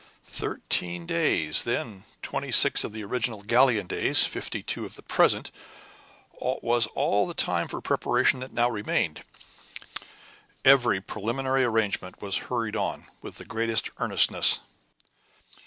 Thirteen 0.25 1.05
days, 1.05 1.63
then 1.63 2.05
twenty 2.23 2.51
six 2.51 2.83
of 2.83 2.91
the 2.91 3.03
original 3.03 3.43
Gallian 3.43 3.85
days, 3.87 4.23
fifty 4.23 4.63
two 4.63 4.83
of 4.83 4.95
the 4.95 5.03
present 5.03 5.51
was 6.41 6.87
all 6.95 7.27
the 7.27 7.35
time 7.35 7.67
for 7.67 7.81
preparation 7.81 8.39
that 8.39 8.51
now 8.51 8.67
remained. 8.67 9.23
Every 10.65 10.99
preliminary 11.01 11.63
arrangement 11.63 12.19
was 12.19 12.37
hurried 12.49 12.75
on 12.75 13.11
with 13.21 13.35
the 13.37 13.45
greatest 13.45 13.91
earnestness. 13.99 14.57